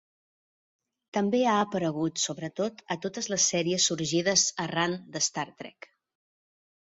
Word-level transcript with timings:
També 1.17 1.41
ha 1.49 1.57
aparegut, 1.65 2.21
sobretot, 2.23 2.79
a 2.95 2.97
totes 3.05 3.29
les 3.33 3.45
sèries 3.53 3.85
sorgides 3.91 4.45
arran 4.65 4.95
d'"Star 5.17 5.47
Trek". 5.61 5.89